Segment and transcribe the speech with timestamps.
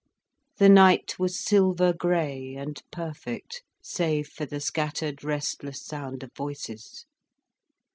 [0.57, 7.05] The night was silver grey and perfect, save for the scattered restless sound of voices.